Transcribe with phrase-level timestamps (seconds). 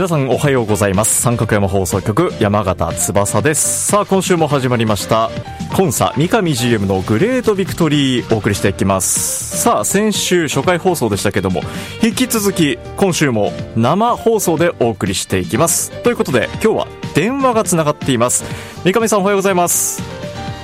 [0.00, 1.20] 皆さんおはようございます。
[1.20, 3.88] 三角山放送局山形翼です。
[3.88, 5.30] さあ今週も始まりました
[5.76, 9.58] コンサ三上 GM のグレートビクトリーお送りしていきます。
[9.58, 11.60] さあ先週初回放送でしたけども
[12.02, 15.90] 引き続き今週も生放送でお送りしていきます。
[16.02, 18.44] ということで今日は電話がつながっています。
[18.84, 20.02] 三上さんおはようございます。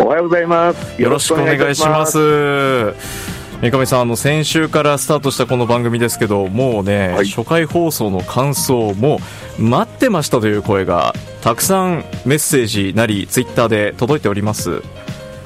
[0.01, 1.03] おはようございます。
[1.03, 9.19] よろしくお願いします三上さんあの先週からスタートしたこの番組ですけどもうね、はい、初回放送の感想も
[9.59, 14.83] 待ってましたという声がたくさんメッセージなりツイッターで届いております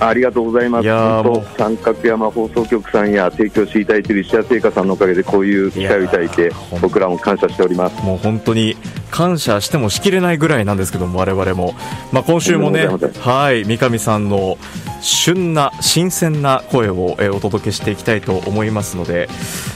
[0.01, 0.85] ありがとうございます。
[0.85, 1.23] いや
[1.59, 8.03] 三角山放送局さんや提供していただいている石屋製菓さんのおかげでこういう機会をいただいて僕らも感謝しております。
[8.03, 8.77] もう本当に
[9.11, 11.75] 感謝してもしきれないぐらいなんですけども我々も、
[12.13, 14.57] まあ、今週もねはい三上さんの
[15.03, 19.29] 旬な新鮮な声を、えー、お届けしていきたいと思いますので、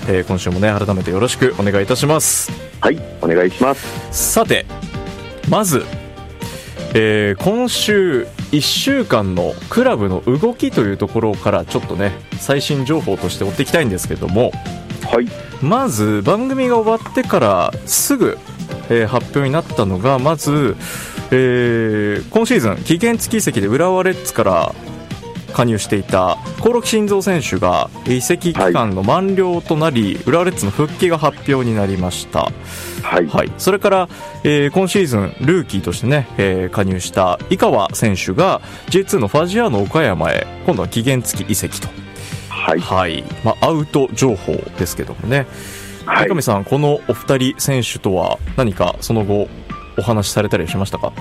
[0.09, 2.51] えー、今週もね改めてよろしくお願いいたします。
[2.81, 4.33] はいお願いします。
[4.35, 4.67] さて
[5.49, 5.85] まず、
[6.95, 14.53] えー、今週1週間のクラブの動きというところからちょっとね最新情報として追っていきたいんですけども、
[15.11, 15.27] はい、
[15.65, 18.39] まず番組が終わってからすぐ、
[18.91, 20.77] えー、発表になったのがまず、
[21.33, 24.75] えー、今シーズン期限付き移籍で浦和レッズから
[25.55, 32.51] 加入していた興梠慎三選手が移籍期間の満了となり、はい、浦和レッズの復帰が発表になりました、
[33.03, 34.09] はい、はい、それから、
[34.43, 38.61] えー、今シーズンルーキーとしてね、えー、加入した井川選手が
[38.91, 41.89] J2 のファジアーノ岡山へ今度は期限付き移籍と、
[42.49, 45.47] はい、はい、まあ、アウト情報ですけどもね、
[46.05, 49.49] はい、上さん、このお二人選手とは何かその後
[49.97, 51.13] お話しされたりしましたか？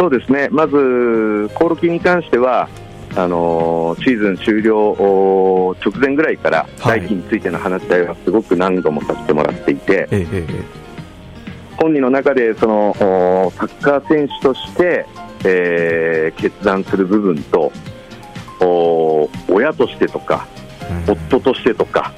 [0.00, 0.48] そうですね。
[0.50, 2.68] まず、興梠に関しては
[3.16, 10.26] あのシーズン終了直前ぐらいから来季についての話し合いはすごく何度もさせてもらっていて、はい、
[11.76, 12.94] 本人の中でその
[13.56, 15.06] サッカー選手として、
[15.44, 17.72] えー、決断する部分と
[19.48, 20.46] 親としてとか、
[21.06, 22.12] 夫としてとか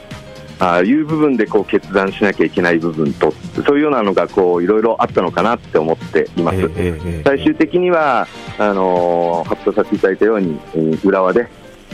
[0.58, 3.32] あいう部分でこう決断しなきゃいけない部分と
[3.66, 8.26] そういうようなのがこういろいろあったのかなって思っています、えーえー、最終的には
[8.58, 10.58] あのー、発表させていただいたように
[11.04, 11.46] 浦和で、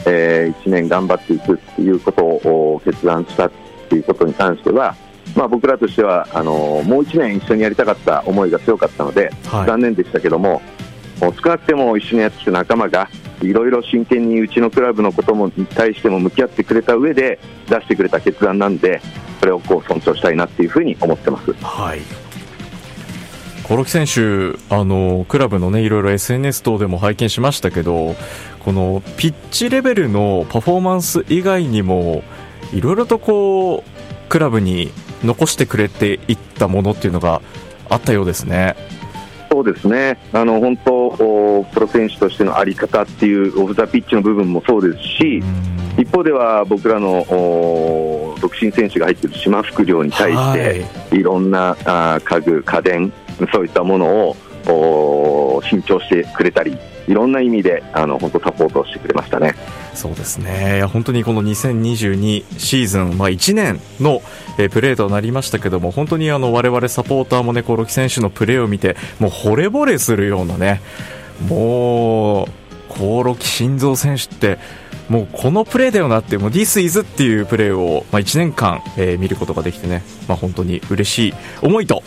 [0.07, 3.51] えー、1年頑張っていくっていうことを決断したっ
[3.89, 4.95] ていうことに関しては、
[5.37, 10.63] まあ、僕らとしてはあのー、もう1年一緒にやりたかった思いが強かったので、はい、残念でしたけども
[11.21, 13.09] 少なくても一緒にやってきた仲間が
[13.43, 17.39] いろいろ真剣にうちのクラブのこともに対しても向き合ってくれた上で
[17.69, 19.01] 出してくれた決断なんで
[19.41, 21.53] それをこう尊重したいなっていうふうに思ってます。
[21.63, 22.01] はい
[23.65, 28.17] コロキ選手あのクラブのねいろいろ SNS 等でも拝見しましたけど
[28.59, 32.23] このピッチレベルのパフォーマンス以外にも
[32.73, 34.91] いろいろとこうクラブに
[35.25, 37.41] 残してくれていったものっていうのが
[37.89, 38.77] あったようですね。
[39.51, 45.43] そうですね、あの本当、プロ選手としての在り方っていう、オフ・ザ・ピッチの部分もそうですし、
[45.99, 47.25] 一方では僕らの
[48.41, 53.13] 独身選手が入っている島副寮に対して、はい、いろんなあ家具、家電、
[53.53, 54.37] そういったものを
[55.69, 56.77] 新調してくれたり、
[57.09, 59.55] いろんな意味であの本当サポートしてくれましたね。
[59.95, 64.23] そうですね本当にこの2022シーズン、まあ、1年の、
[64.59, 70.81] え、プレーとなりましたけども本当にあの我々サポーターもねコロキ選手のプレーを見てもう惚れ惚れするようなね
[71.47, 72.47] もう
[72.89, 74.59] コロキ心臓選手って
[75.09, 82.03] もうこのプレーだよなってもう This is っていうプレーを、まあ、1年間、えー、見ることができてね、まあ、本当に嬉しい思いと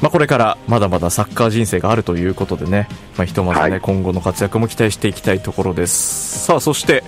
[0.00, 6.46] まあ、これからまだまだサッカー人生があるということでね、まあ、ひとまずね、はい、今後の活躍も期待していきたいところです。
[6.46, 7.02] さあそして、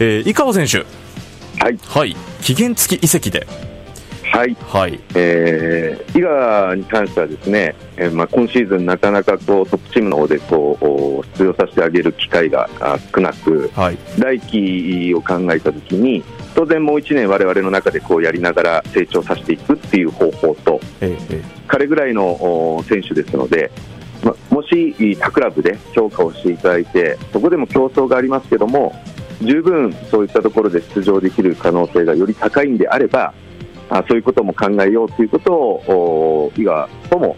[0.00, 0.84] えー、井川選手。
[1.62, 3.46] はい、はい、期限付き移籍で、
[4.34, 4.98] はい、はい。
[5.14, 12.68] えー、伊賀に関してはですね、えーまあ、今シーズン、なかなかこうトップチームの方でこう出場させてあげる機会が
[13.14, 16.24] 少なく、はい、来季を考えたときに、
[16.54, 23.70] 当然もう1年、われわれの中でこうやりながら成長させていくっていう方法と、ええ、彼ぐらいの選手ですので、
[24.22, 28.94] ま、もし他クラブで評価をしていただいて、そこでも競争がありますけども、
[29.42, 33.34] 十分そういったところで出場できる可能性がより高いんであれば、
[33.90, 37.36] あそういうことも考えようということを伊賀とも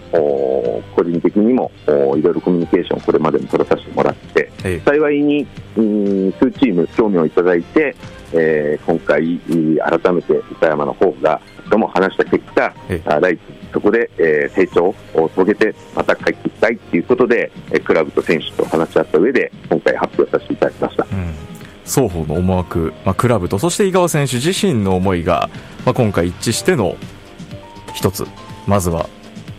[0.95, 4.51] 個人的にもいろいろコミュニケーションをこれまでも取らさせてもらって、
[4.85, 5.81] 幸いに数
[6.53, 7.97] チーム興味をいただいて、
[8.33, 11.41] えー、今回改めて板山の方が
[11.71, 12.75] とも話した結果、
[13.21, 13.39] 来
[13.73, 17.51] そこで、えー、成長を遂げてまた帰ってきたいということで
[17.85, 21.07] クラブと選手と話し合った上で今回発表させていただきました。
[21.13, 21.47] うん
[21.87, 25.49] 双方の思惑、まあ、クラブとそして井川選手自身の思いが、
[25.85, 26.97] まあ、今回一致しての
[27.95, 28.27] 一つ
[28.67, 29.09] まずは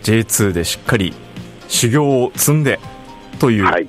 [0.04, 1.14] J2 でしっかり
[1.70, 2.80] 修行を積んで
[3.40, 3.88] というはい、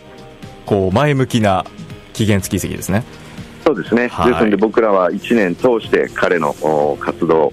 [0.67, 1.65] こう前向きな
[2.13, 3.03] 期限付き席ですね。
[3.69, 6.55] そうですね、はい、ですので僕らは1年通して彼の
[6.99, 7.53] 活動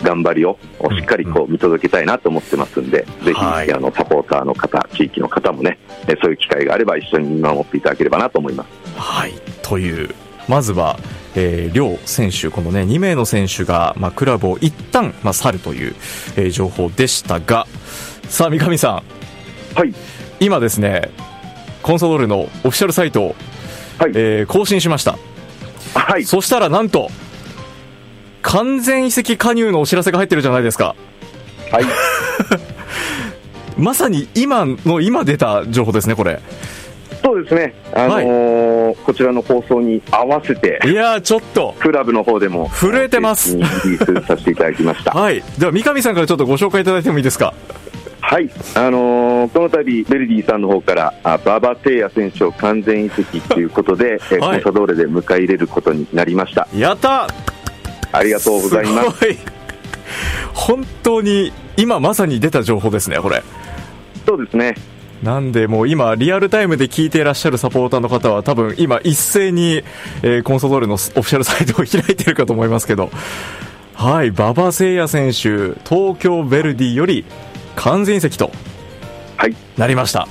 [0.00, 0.56] 頑張りを
[0.96, 5.78] しっかりこう見届けたいなと思ってますんで、うん、ぜひ、はい、あのサポーターの方、地域の方もね、
[6.22, 8.68] そういう機会があれば一緒に見守っていただければなと思います。
[8.96, 9.32] はい。
[9.62, 10.14] という
[10.48, 10.96] まずは、
[11.34, 15.96] えー、両選手、このね2名の選手が、まあ、クラブを一旦、まあ、去るという、
[16.36, 17.66] えー、情報でしたが、
[18.28, 19.02] さあ、三上さ
[19.74, 19.92] ん、はい、
[20.38, 21.10] 今ですね、
[21.82, 23.36] コンソドールのオフィシャルサイトを、
[23.98, 25.18] はい、えー、更新しました。
[25.94, 27.10] はい、そしたらなんと、
[28.42, 30.96] 完全移籍加入のお知らせが入ってるじゃないですか。
[31.70, 31.84] はい。
[33.78, 36.40] まさに今の今出た情報ですね、これ。
[37.24, 43.56] そうですね、あのーはい、こちらの放送に合わせて、いやちょっと、クラブの方でも震えてます。
[43.56, 45.12] リリースさせていただきました。
[45.18, 47.54] はい、では三上さんからちょっとご紹介いただいてもいいですか？
[48.32, 56.66] はい、あのー、この度ベルディさんの方からあ馬場誠也選手を完全移籍ということで、 はい、コンサドーレで迎え入れることになりました。
[56.74, 57.28] やった。
[58.10, 59.18] ありがとうございます。
[60.54, 63.42] 本当に今まさに出た情報ですねこれ。
[64.26, 64.76] そうですね。
[65.22, 69.84] なんで、もう今、リアルタイムで聞いていらっしゃるサポーターの方は、多分今、一斉に、
[70.22, 73.10] えー、コンソドールのオフィシャルサイトを開いてるかと思いますけど、
[73.94, 77.24] はい、馬場誠也選手、東京ヴェルディより
[77.76, 78.50] 完全移籍と
[79.76, 80.20] なりました。
[80.20, 80.26] は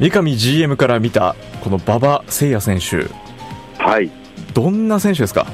[0.00, 3.06] い、三上 GM から見た、この馬場誠也選手、
[3.82, 4.10] はい、
[4.54, 5.46] どんな選手ですか？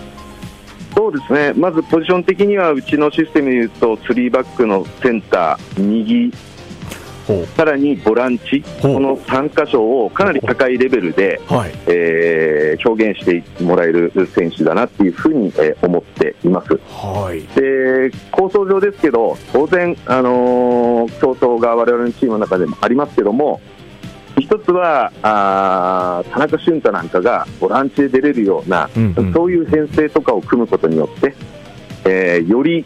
[0.94, 6.32] そうですね、まずポジション的にはうちのシステムでいうと、3バックのセンター、右
[7.56, 16.78] さらにボランチ、この3箇所をかなり高いレベルで、はい、えー、表現してもらえる選手だなっていうふうに、えー、思っています。
[16.88, 23.61] はい、で構想上ですけど、当然、あのー、競争が我々のチームの中でもありますけども、
[24.38, 31.34] 一つはあ田中俊太なんかがボランチで出れるような、うんうん、そういう編成とかを組むことによって、
[32.05, 32.84] えー、より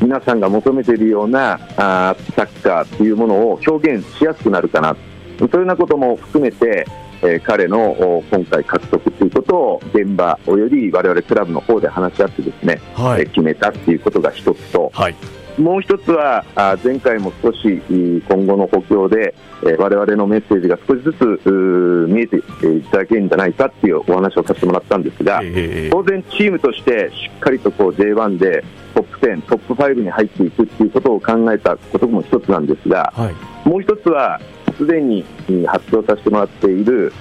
[0.00, 4.96] 皆さんが求めているようなあサッカーというものを表現しやすくなるかな。
[5.38, 6.86] そういうようなことも含めて、
[7.22, 15.14] えー、彼の今回獲得ということを現場および我々クラブの方で話し合ってですね、はい、えー、決めたということが一つと、はい、
[15.58, 17.82] もう一つはあ前回も少し
[18.28, 34.40] 今後の補強で、えー、我々のメッセージが少しずつ見えていただけるんじゃないかというお話をさせてもらったんですが、えー、当然チームとしてしっかりとこう J1 でトップ10、トップ5に入っていくということを考えたことも一つなんですが、はい、もう一つは、
[34.76, 35.24] すでに
[35.66, 37.12] 発表させてもらっている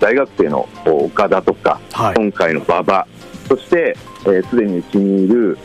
[0.00, 3.06] 大学生の岡田とか、はい、今回の馬場、
[3.48, 5.58] そしてすで、えー、にうちにいる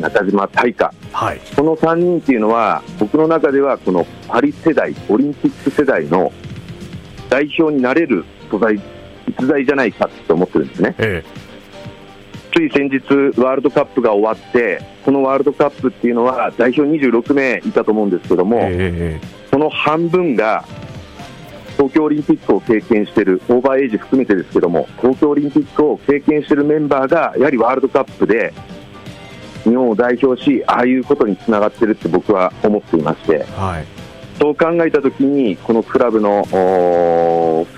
[0.00, 6.32] 中島大花、はい、この3人というのは、僕の中ではこのパリ世代、オリンピック世代の
[7.28, 8.80] 代表になれる素材、
[9.26, 10.94] 逸材じゃないかと思ってるんですね。
[10.98, 11.48] ええ。
[12.54, 13.00] つい先日、
[13.40, 20.64] ワールドカップが終わって、このワールドカップっていうのは、代表26名いたと思うんですけども、えー、その半分が
[21.78, 28.52] 東京オリンピックを経験している、オーバーエイジ含めてですけども、東京オリンピックを経験しているメンバーが、やはりワールドカップで
[29.62, 33.44] 日本を代表し、ああいうことにつながっているって僕は思っていまして。
[33.56, 34.08] はい
[34.40, 36.52] そう考えたときに、このクラブのス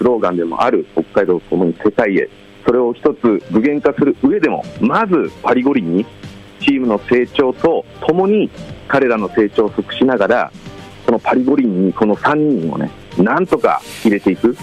[0.05, 2.29] ローガンでもある北海道ともに世界へ
[2.67, 6.05] それを一つ具現化する上でもまずパリ五輪に
[6.61, 8.51] チームの成長とともに
[8.89, 10.53] 彼らの成長を促しながら
[11.07, 14.57] このパリ五輪にこの3人をねなんとか入れていく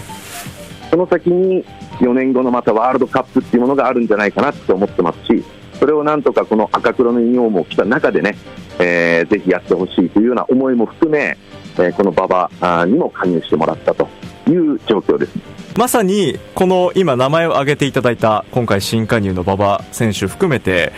[0.90, 1.66] その先に
[2.00, 5.44] 4年後のまたワールドカップっていうものがあるんじゃないかなって思ってますし
[5.80, 8.36] それをなんとかこの赤黒のユニフォームを着た中でね、
[8.80, 11.38] えー、ぜひやってほしいというような思いも含め、
[11.76, 14.08] えー、この馬場にも加入してもらったと
[14.50, 15.58] いう状況です。
[15.78, 20.92] まさにこの今、名前を挙げていただいた今回、新加入の馬場選手含めて、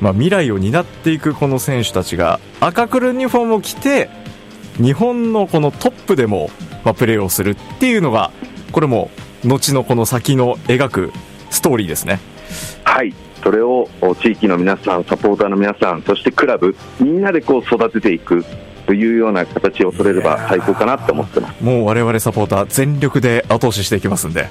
[0.00, 4.10] まあ、未来を担っていくこの選手たちが赤黒ユニフォームを着て
[4.78, 6.50] 日本のこのトップでも、
[6.84, 8.30] まあ、プレーをするっていうのが
[8.72, 9.10] これも
[9.44, 11.12] 後のこの先の描く
[11.50, 12.20] ストーリーですね。
[12.84, 13.14] はい。
[13.42, 13.88] それを
[14.22, 18.44] 地域の皆さん、サポーターの皆さん、そしてクラブ、みんなでこう育てていく
[18.86, 21.62] というような形を取れれば最高かなと思ってます。
[21.62, 24.48] もう我々サポーター、全力で後押ししていきますんで、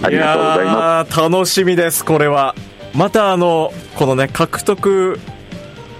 [0.00, 1.20] ありがとうございます。
[1.20, 2.54] 楽しみです、これは。
[2.94, 5.18] またあのこのね獲得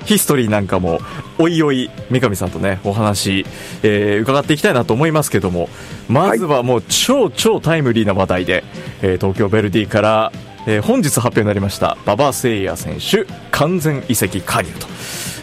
[0.04, 1.00] ヒストリーなんかも
[1.38, 3.46] おいおい三上さんとねお話、
[3.82, 5.68] えー、伺っていきたいなと思いますけども
[6.08, 8.64] まずはもう超超タイムリーな話題で、
[9.02, 10.32] えー、東京ヴェルディから
[10.66, 14.87] えー、本日発表になりました馬場誠也選手完全移籍加入と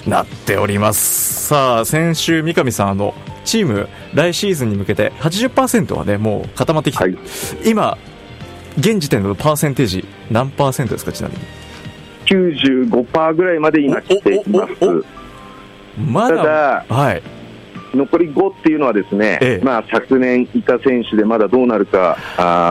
[0.10, 1.48] なっております。
[1.48, 3.14] さあ先週三上さんあの
[3.46, 7.18] チーム来シーズンに向けて80%はねもう固まってきて、はい、
[7.66, 7.98] 今
[8.78, 11.61] 現時点のパーセンテージ何パーセントですかちなみに？
[12.32, 15.22] 95%ぐらいまで今来ています。
[16.10, 17.22] まだはい
[17.94, 22.18] 残り5っていうのはですね、ええ、まあ、昨年いた選手でまだどうなるか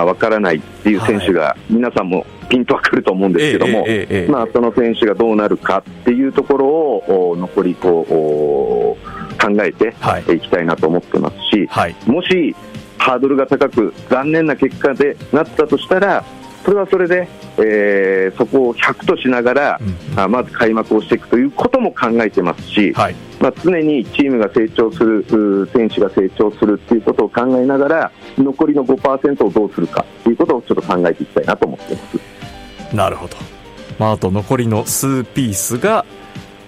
[0.07, 3.87] わからないっていう選手が皆さんもピンとはくると思うんですけども、
[4.31, 9.95] まあ、その選手がどうなるかっていうところを残りこう考えて
[10.35, 12.57] いきたいなと思ってますし、はい、もし
[12.97, 16.25] ハードルが高く残念な結果でなったとしたら
[16.64, 17.26] それはそれで、
[17.59, 19.81] えー、そこを100としながら、
[20.17, 32.02] うん、まず開幕をしていくということも考えてますし、はい、まあ、常にチームが成長する、選手が成長するということを考えながら、残りの5%をどうするかということをちょっと考えていきたいなと思っていま
[32.90, 32.97] す。
[32.97, 33.37] なるほど、
[33.99, 36.05] まあ、あと残りの数ピースが、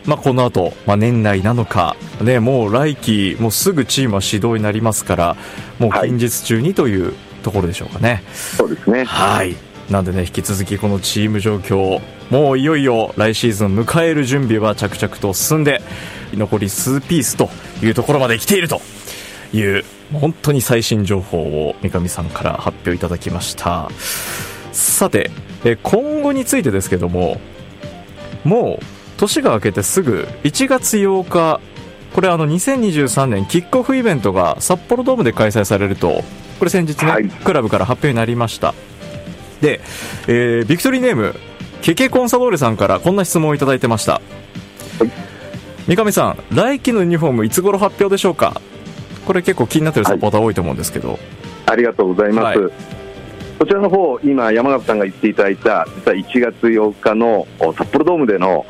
[0.07, 5.37] まあ、この後、まあ年内なのか、ね、もう来季、もうすぐチームは指導になりますから、
[5.79, 8.09] もう近日中にというところでしょうかね。
[8.09, 9.05] はい、そうですね。
[9.05, 9.55] はい
[9.93, 15.83] なんでね、引き続きこのチーム状況、もういよいよ来シーズン迎える準備は着々と進んで、
[16.33, 17.51] 残り数ピースと
[17.83, 18.81] いうところまで来ていると
[19.53, 19.85] いう、
[20.15, 23.91] 本当に最新情報を三上さんから発表いただきました。
[24.73, 25.31] さて、
[25.83, 27.39] 今後についてですけども、
[28.45, 28.85] もう
[29.19, 31.61] 年が明けてすぐ1月8日、
[32.15, 36.25] これあの2023年キックオフイベントが札幌ドームで開催されると、
[36.59, 38.75] これ先日ね、はい、クラブから発表になりました。
[39.63, 39.81] で、
[40.27, 41.35] えー、ビクトリーネーム、
[41.81, 44.21] ケケコンサドーレさんからこんな質問をいただいてました。
[45.87, 48.61] 三上さん、来季のユニフォームいつ頃発表でしょうか？
[49.25, 51.11] これ結構気になってるサポーター多いと思うんですけど。
[51.11, 51.19] はい、
[51.67, 52.59] ありがとうございます。
[52.59, 52.73] はい
[53.59, 58.67] こちらの方今、山形さんが言っていただいた実は1月8日の札幌ドームでの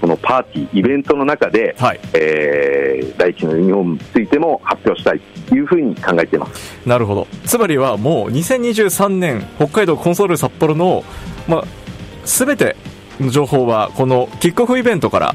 [0.00, 6.78] このパーティー、イベントの中で、はい、えー、来季のユニフォームについても発表したいというふうに考えています。
[6.86, 11.04] なるほど、つまりはもう2023年、北海道コンソール札幌の、
[11.46, 12.76] まあ、べて
[13.20, 15.34] の情報はこのキックオフイベントから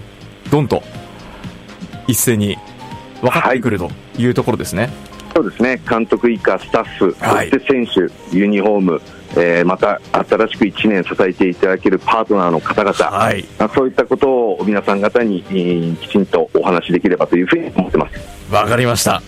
[0.51, 0.83] どんと
[2.07, 2.57] 一斉に
[3.21, 4.89] 分かってくるというところですね。
[5.35, 5.81] そうですね。
[5.89, 9.01] 監督以下、スタッフ、そして選手、はい、ユニフォーム、
[9.35, 13.43] えー、また新しく1年支えていただけるパートナーの方々、はい、
[13.73, 15.41] そういったことを皆さん方に、
[16.01, 18.53] きちんとお話しできればというふうに思ってます。
[18.53, 19.23] わかりました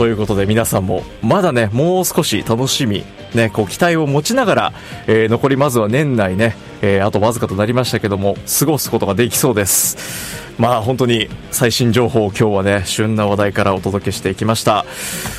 [0.00, 3.04] ということで皆さんもまだねもう少し楽しみ
[3.34, 4.72] ね、こう期待を持ちながら、
[5.06, 10.56] えー、残りまずは年内ね、えー、あとわずかとなりましたけども過ごすことができそうです。
[10.58, 14.84] まあ本当に最新情報を今日はね旬な話題からお届けしていきました。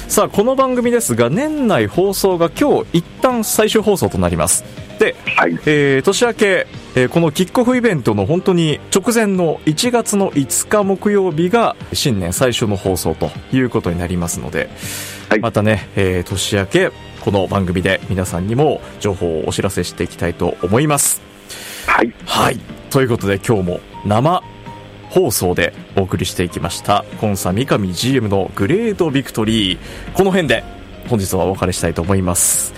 [0.08, 4.64] さあこの番組ですが年内放送が今日一旦最終放送となります。
[5.00, 14.70] で、はい、えー、年明け、えー、このキックオフイベントの本当に直前の1月の5日木曜日が新年最初の放送ということになりますので、
[15.30, 21.22] はい、またね、えー、年明けこの番組で皆さんにも情報をお知らせしていきたいと思います。
[21.86, 24.44] はい、はい、ということで今日も生
[25.10, 29.80] 放送でお送りしていきましたコンサ三上 GM のグレードビクトリー。
[30.14, 30.64] この辺で
[31.08, 32.74] 本日はお別れしたいと思います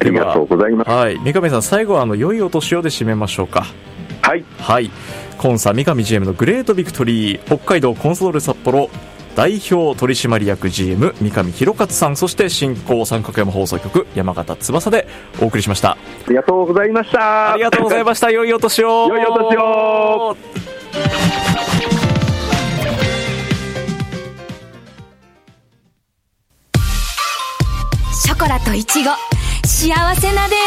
[0.00, 0.90] ありがとうございます。
[0.90, 1.18] はい。
[1.18, 3.66] 三上さん最後はあの良いお年をで締めましょうか。
[4.22, 4.44] はい。
[4.58, 4.90] はい。
[5.38, 8.90] コンサ三上 GM のグレートビクトリー北海道コンソドール札幌
[9.36, 15.06] 代表取締役 GM 三上弘勝さんそして進行三角山放送局山形翼で
[15.40, 15.92] お送りしました。
[15.92, 15.96] あ
[16.28, 17.52] りがとうございました。
[17.52, 18.30] ありがとうございました。
[18.30, 19.08] 良いお年を。
[19.08, 20.36] 良いお年を。
[28.14, 29.10] ショコラとイチゴ
[29.66, 30.58] 幸せな出会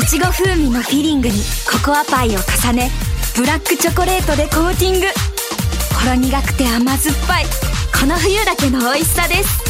[0.00, 0.02] い。
[0.02, 1.34] いちご風味のフィリングに
[1.70, 2.90] ココアパイを重ね
[3.36, 5.06] ブラックチョコレートでコーティング。
[6.00, 7.44] ほろ苦くて甘酸っぱい。
[8.00, 9.62] この冬だけの美味しさです。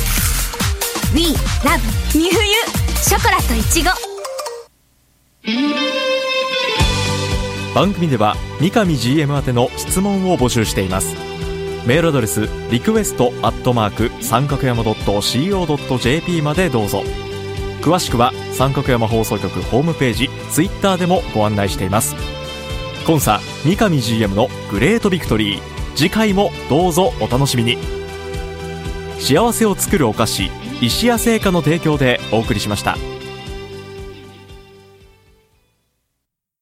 [1.13, 1.81] We love
[2.13, 2.31] 三冬
[3.03, 3.91] ショコラといちご。
[7.75, 11.17] 番組では三上 GM 宛ての質問を募集しています。
[11.85, 17.03] メールアドレスリクエストアットマーク三角山 .co.jp までどうぞ。
[17.87, 22.17] 詳しくは三角山放送局ホームページツイッターでもご案内しています。
[23.07, 25.61] 今朝三上 GM のグレートビクトリー。
[25.95, 27.79] 次回もどうぞお楽しみに。
[29.21, 30.51] 幸せを作るお菓子
[30.81, 32.97] 石屋製菓の提供でお送りしました。